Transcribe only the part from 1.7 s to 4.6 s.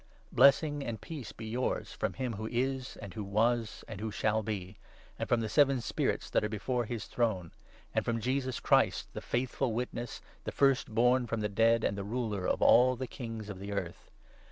from him who is, and who was, and who shall